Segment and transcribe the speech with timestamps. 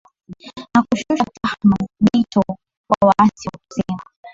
[0.73, 2.41] na kushusha tuhma nzito
[2.87, 4.03] kwa waasi na kusema